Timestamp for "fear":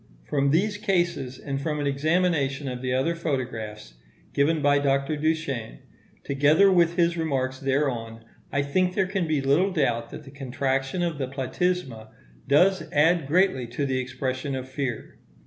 14.67-15.19